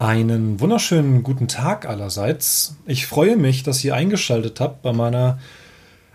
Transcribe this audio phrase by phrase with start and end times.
[0.00, 2.76] Einen wunderschönen guten Tag allerseits.
[2.86, 5.40] Ich freue mich, dass ihr eingeschaltet habt bei meiner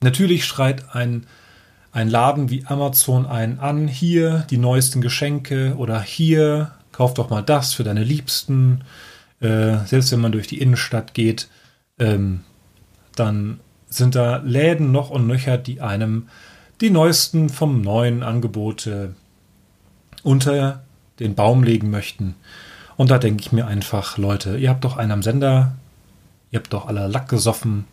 [0.00, 1.26] Natürlich schreit ein,
[1.90, 7.42] ein Laden wie Amazon einen an, hier die neuesten Geschenke oder hier, kauf doch mal
[7.42, 8.82] das für deine Liebsten.
[9.40, 11.48] Äh, selbst wenn man durch die Innenstadt geht,
[11.98, 12.40] ähm,
[13.14, 16.28] dann sind da Läden noch und nöcher, die einem
[16.80, 19.14] die neuesten vom neuen Angebote
[20.22, 20.82] unter
[21.20, 22.34] den Baum legen möchten.
[22.96, 25.74] Und da denke ich mir einfach, Leute, ihr habt doch einen am Sender,
[26.50, 27.84] ihr habt doch alle Lack gesoffen.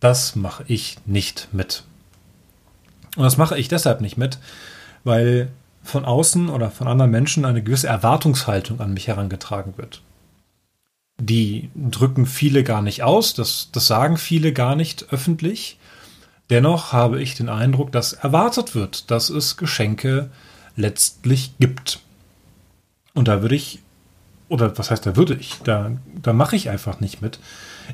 [0.00, 1.84] Das mache ich nicht mit.
[3.16, 4.38] Und das mache ich deshalb nicht mit,
[5.04, 5.50] weil
[5.82, 10.00] von außen oder von anderen Menschen eine gewisse Erwartungshaltung an mich herangetragen wird
[11.18, 15.78] die drücken viele gar nicht aus, das, das sagen viele gar nicht öffentlich.
[16.50, 20.30] Dennoch habe ich den Eindruck, dass erwartet wird, dass es Geschenke
[20.76, 22.00] letztlich gibt.
[23.14, 23.80] Und da würde ich,
[24.48, 27.38] oder was heißt da würde ich, da, da mache ich einfach nicht mit.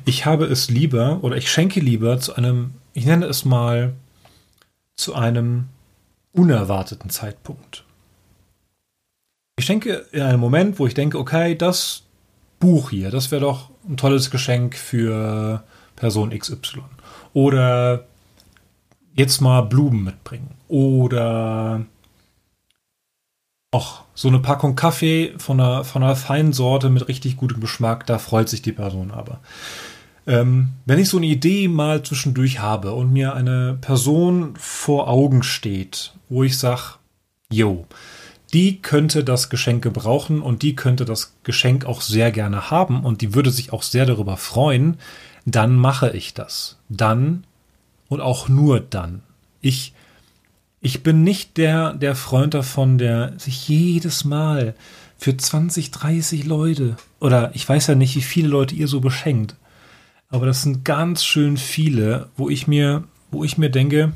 [0.05, 3.93] Ich habe es lieber oder ich schenke lieber zu einem, ich nenne es mal,
[4.95, 5.65] zu einem
[6.33, 7.85] unerwarteten Zeitpunkt.
[9.57, 12.03] Ich schenke in einem Moment, wo ich denke, okay, das,
[12.59, 15.63] Buch hier, das wäre doch ein tolles Geschenk für
[15.95, 16.81] Person XY.
[17.33, 18.05] Oder
[19.13, 20.51] jetzt mal Blumen mitbringen.
[20.67, 21.85] Oder
[23.71, 28.05] auch so eine Packung Kaffee von einer, von einer feinen Sorte mit richtig gutem Geschmack,
[28.07, 29.39] da freut sich die Person aber.
[30.25, 35.43] Ähm, wenn ich so eine Idee mal zwischendurch habe und mir eine Person vor Augen
[35.43, 36.95] steht, wo ich sage,
[37.51, 37.85] yo,
[38.53, 43.21] die könnte das Geschenk gebrauchen und die könnte das Geschenk auch sehr gerne haben und
[43.21, 44.97] die würde sich auch sehr darüber freuen,
[45.45, 46.77] dann mache ich das.
[46.89, 47.45] Dann
[48.07, 49.21] und auch nur dann.
[49.61, 49.93] Ich,
[50.81, 54.75] ich bin nicht der, der Freund davon, der sich jedes Mal
[55.17, 59.55] für 20, 30 Leute oder ich weiß ja nicht, wie viele Leute ihr so beschenkt,
[60.29, 64.13] aber das sind ganz schön viele, wo ich mir, wo ich mir denke,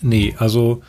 [0.00, 0.82] nee, also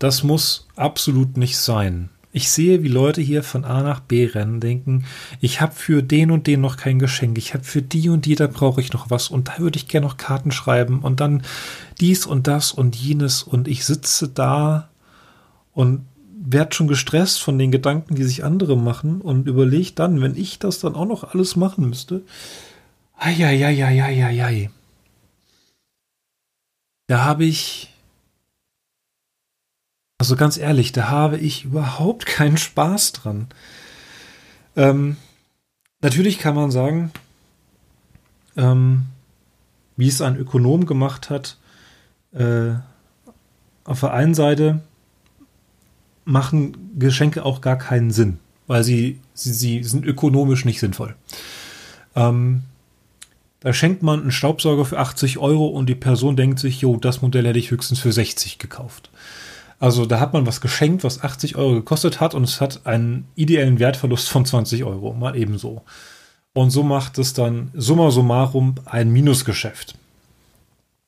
[0.00, 2.08] das muss absolut nicht sein.
[2.32, 5.04] Ich sehe, wie Leute hier von A nach B rennen, denken,
[5.40, 8.34] ich habe für den und den noch kein Geschenk, ich habe für die und die,
[8.34, 11.42] da brauche ich noch was und da würde ich gerne noch Karten schreiben und dann
[12.00, 14.88] dies und das und jenes und ich sitze da
[15.72, 16.06] und
[16.42, 20.58] werde schon gestresst von den Gedanken, die sich andere machen und überlege dann, wenn ich
[20.58, 22.22] das dann auch noch alles machen müsste,
[23.18, 23.34] ei,
[27.08, 27.90] da habe ich
[30.20, 33.46] also ganz ehrlich, da habe ich überhaupt keinen Spaß dran.
[34.76, 35.16] Ähm,
[36.02, 37.10] natürlich kann man sagen,
[38.54, 39.06] ähm,
[39.96, 41.56] wie es ein Ökonom gemacht hat,
[42.34, 42.72] äh,
[43.84, 44.82] auf der einen Seite
[46.26, 51.14] machen Geschenke auch gar keinen Sinn, weil sie, sie, sie sind ökonomisch nicht sinnvoll.
[52.14, 52.64] Ähm,
[53.60, 57.22] da schenkt man einen Staubsauger für 80 Euro und die Person denkt sich, jo, das
[57.22, 59.08] Modell hätte ich höchstens für 60 gekauft.
[59.80, 63.26] Also da hat man was geschenkt, was 80 Euro gekostet hat und es hat einen
[63.34, 65.82] ideellen Wertverlust von 20 Euro, mal ebenso.
[66.52, 69.94] Und so macht es dann summa summarum ein Minusgeschäft,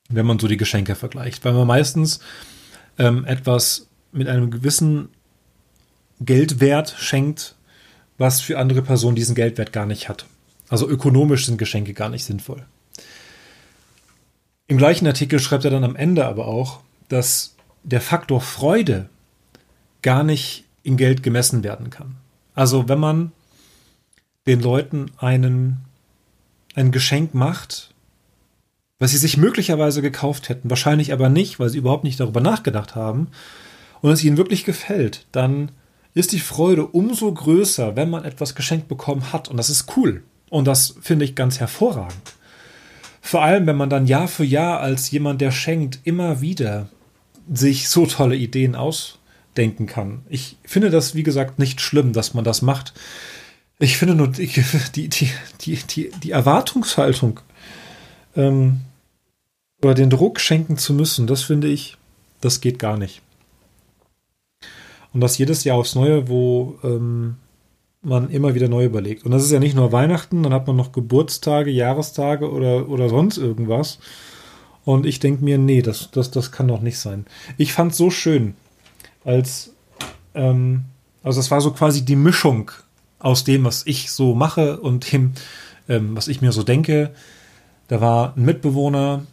[0.09, 1.45] wenn man so die Geschenke vergleicht.
[1.45, 2.19] Weil man meistens
[2.97, 5.09] ähm, etwas mit einem gewissen
[6.19, 7.55] Geldwert schenkt,
[8.17, 10.25] was für andere Personen diesen Geldwert gar nicht hat.
[10.69, 12.65] Also ökonomisch sind Geschenke gar nicht sinnvoll.
[14.65, 16.79] Im gleichen Artikel schreibt er dann am Ende aber auch,
[17.09, 17.52] dass
[17.83, 19.09] der Faktor Freude
[20.01, 22.15] gar nicht in Geld gemessen werden kann.
[22.55, 23.31] Also wenn man
[24.47, 25.77] den Leuten einen,
[26.75, 27.93] ein Geschenk macht,
[28.99, 32.95] was sie sich möglicherweise gekauft hätten, wahrscheinlich aber nicht, weil sie überhaupt nicht darüber nachgedacht
[32.95, 33.27] haben,
[34.03, 35.71] und es ihnen wirklich gefällt, dann
[36.13, 39.47] ist die Freude umso größer, wenn man etwas geschenkt bekommen hat.
[39.47, 40.23] Und das ist cool.
[40.49, 42.33] Und das finde ich ganz hervorragend.
[43.21, 46.89] Vor allem, wenn man dann Jahr für Jahr als jemand, der schenkt, immer wieder
[47.51, 50.21] sich so tolle Ideen ausdenken kann.
[50.29, 52.93] Ich finde das, wie gesagt, nicht schlimm, dass man das macht.
[53.79, 55.31] Ich finde nur die, die,
[55.61, 57.39] die, die, die Erwartungshaltung
[58.35, 58.81] ähm,
[59.81, 61.97] oder den Druck schenken zu müssen, das finde ich,
[62.41, 63.21] das geht gar nicht.
[65.13, 67.35] Und das jedes Jahr aufs Neue, wo ähm,
[68.01, 69.25] man immer wieder neu überlegt.
[69.25, 73.09] Und das ist ja nicht nur Weihnachten, dann hat man noch Geburtstage, Jahrestage oder, oder
[73.09, 73.99] sonst irgendwas.
[74.85, 77.25] Und ich denke mir, nee, das, das, das kann doch nicht sein.
[77.57, 78.55] Ich fand es so schön,
[79.23, 79.73] als,
[80.35, 80.85] ähm,
[81.23, 82.71] also es war so quasi die Mischung
[83.19, 85.33] aus dem, was ich so mache und dem,
[85.87, 87.11] ähm, was ich mir so denke.
[87.87, 89.25] Da war ein Mitbewohner,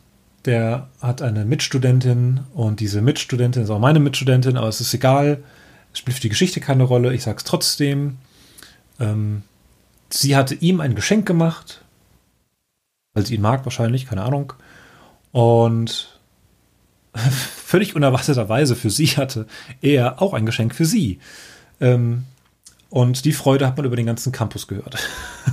[0.44, 5.42] der hat eine Mitstudentin und diese Mitstudentin ist auch meine Mitstudentin, aber es ist egal.
[5.92, 7.12] Es spielt für die Geschichte keine Rolle.
[7.12, 8.18] Ich sag's trotzdem.
[9.00, 9.42] Ähm,
[10.08, 11.84] sie hatte ihm ein Geschenk gemacht,
[13.12, 14.52] weil sie ihn mag wahrscheinlich, keine Ahnung.
[15.32, 16.18] Und
[17.14, 19.46] völlig unerwarteterweise für sie hatte
[19.80, 21.18] er auch ein Geschenk für sie.
[21.80, 22.24] Ähm,
[22.88, 24.98] und die Freude hat man über den ganzen Campus gehört.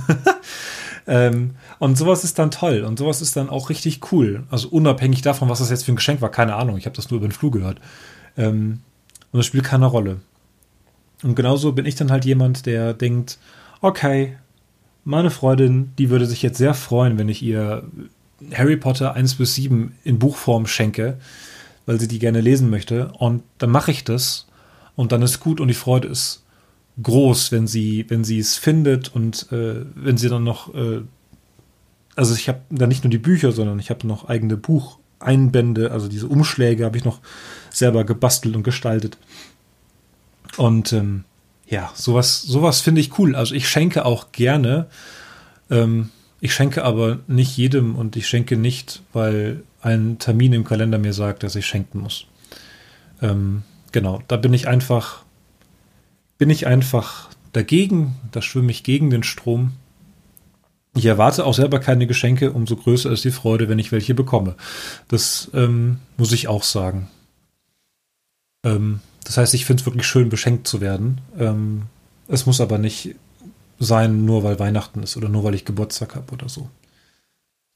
[1.06, 4.44] ähm, und sowas ist dann toll und sowas ist dann auch richtig cool.
[4.50, 6.76] Also unabhängig davon, was das jetzt für ein Geschenk war, keine Ahnung.
[6.76, 7.80] Ich habe das nur über den Flug gehört.
[8.36, 8.80] Ähm,
[9.30, 10.20] und das spielt keine Rolle.
[11.22, 13.38] Und genauso bin ich dann halt jemand, der denkt,
[13.80, 14.36] okay,
[15.04, 17.84] meine Freundin, die würde sich jetzt sehr freuen, wenn ich ihr
[18.52, 21.18] Harry Potter 1 bis 7 in Buchform schenke,
[21.86, 23.12] weil sie die gerne lesen möchte.
[23.18, 24.46] Und dann mache ich das
[24.96, 26.44] und dann ist gut und die Freude ist
[27.02, 31.02] groß, wenn sie, wenn sie es findet und äh, wenn sie dann noch, äh,
[32.16, 36.08] also ich habe da nicht nur die Bücher, sondern ich habe noch eigene Bucheinbände, also
[36.08, 37.20] diese Umschläge habe ich noch
[37.70, 39.18] selber gebastelt und gestaltet.
[40.56, 41.24] Und ähm,
[41.68, 43.36] ja, sowas, sowas finde ich cool.
[43.36, 44.86] Also ich schenke auch gerne.
[45.70, 50.98] Ähm, ich schenke aber nicht jedem und ich schenke nicht, weil ein Termin im Kalender
[50.98, 52.26] mir sagt, dass ich schenken muss.
[53.20, 53.62] Ähm,
[53.92, 55.24] genau, da bin ich einfach,
[56.36, 58.16] bin ich einfach dagegen.
[58.30, 59.72] Da schwimme ich gegen den Strom.
[60.96, 64.56] Ich erwarte auch selber keine Geschenke, umso größer ist die Freude, wenn ich welche bekomme.
[65.08, 67.08] Das ähm, muss ich auch sagen.
[68.64, 71.20] Ähm, das heißt, ich finde es wirklich schön, beschenkt zu werden.
[71.38, 71.82] Ähm,
[72.28, 73.14] es muss aber nicht
[73.78, 76.68] sein, nur weil Weihnachten ist oder nur weil ich Geburtstag habe oder so.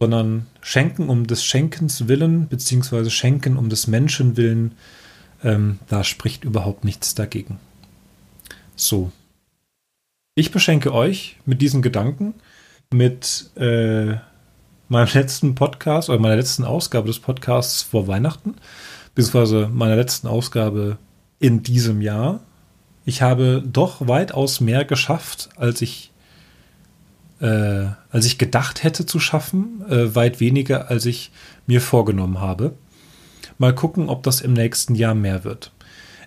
[0.00, 4.72] Sondern schenken um des Schenkens willen, beziehungsweise schenken um des Menschen willen,
[5.44, 7.58] ähm, da spricht überhaupt nichts dagegen.
[8.76, 9.12] So.
[10.34, 12.34] Ich beschenke euch mit diesen Gedanken,
[12.90, 14.16] mit äh,
[14.88, 18.56] meinem letzten Podcast oder meiner letzten Ausgabe des Podcasts vor Weihnachten,
[19.14, 20.98] beziehungsweise meiner letzten Ausgabe
[21.38, 22.40] in diesem Jahr.
[23.04, 26.12] Ich habe doch weitaus mehr geschafft, als ich,
[27.40, 29.84] äh, als ich gedacht hätte zu schaffen.
[29.88, 31.32] Äh, weit weniger, als ich
[31.66, 32.74] mir vorgenommen habe.
[33.58, 35.72] Mal gucken, ob das im nächsten Jahr mehr wird.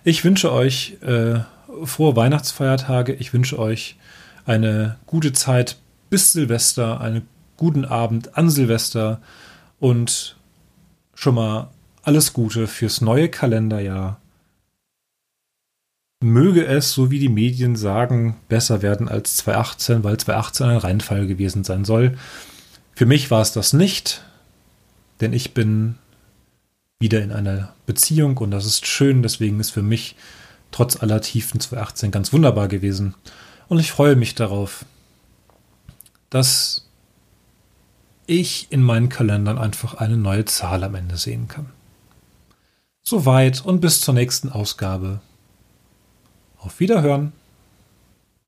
[0.04, 1.40] Ich wünsche euch äh,
[1.84, 3.14] frohe Weihnachtsfeiertage.
[3.14, 3.96] Ich wünsche euch
[4.44, 5.76] eine gute Zeit
[6.10, 9.20] bis Silvester, einen guten Abend an Silvester
[9.80, 10.36] und
[11.14, 11.70] schon mal
[12.02, 14.20] alles Gute fürs neue Kalenderjahr
[16.20, 21.26] möge es, so wie die Medien sagen, besser werden als 2018, weil 2018 ein Reinfall
[21.26, 22.16] gewesen sein soll.
[22.94, 24.22] Für mich war es das nicht,
[25.20, 25.96] denn ich bin
[26.98, 30.16] wieder in einer Beziehung und das ist schön, deswegen ist für mich
[30.70, 33.14] trotz aller Tiefen 2018 ganz wunderbar gewesen.
[33.68, 34.84] Und ich freue mich darauf,
[36.30, 36.88] dass
[38.26, 41.66] ich in meinen Kalendern einfach eine neue Zahl am Ende sehen kann.
[43.02, 45.20] Soweit und bis zur nächsten Ausgabe
[46.58, 47.32] auf Wiederhören.